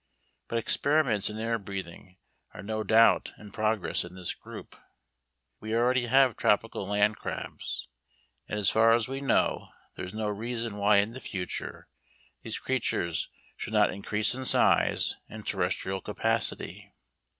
But 0.47 0.57
experiments 0.57 1.29
in 1.29 1.37
air 1.37 1.59
breathing 1.59 2.17
are 2.55 2.63
no 2.63 2.83
doubt 2.83 3.33
in 3.37 3.51
progress 3.51 4.03
in 4.03 4.15
this 4.15 4.33
group 4.33 4.75
we 5.59 5.75
already 5.75 6.07
have 6.07 6.35
tropical 6.35 6.87
land 6.87 7.17
crabs 7.17 7.87
and 8.47 8.57
as 8.59 8.71
far 8.71 8.93
as 8.93 9.07
we 9.07 9.21
know 9.21 9.67
there 9.95 10.05
is 10.05 10.15
no 10.15 10.27
reason 10.27 10.77
why 10.77 10.97
in 10.97 11.13
the 11.13 11.21
future 11.21 11.87
these 12.41 12.57
creatures 12.57 13.29
should 13.55 13.73
not 13.73 13.93
increase 13.93 14.33
in 14.33 14.43
size 14.43 15.17
and 15.29 15.45
terrestrial 15.45 16.01
capacity. 16.01 16.91